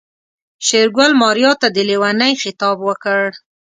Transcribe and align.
شېرګل 0.65 1.11
ماريا 1.21 1.51
ته 1.61 1.67
د 1.75 1.77
ليونۍ 1.89 2.33
خطاب 2.41 2.77
وکړ. 2.87 3.21